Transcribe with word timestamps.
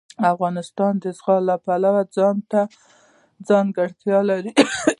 افغانستان 0.33 0.93
د 1.03 1.05
زغال 1.17 1.45
د 1.49 1.51
پلوه 1.65 2.01
ځانته 2.15 2.61
ځانګړتیا 3.47 4.19
لري. 4.29 4.51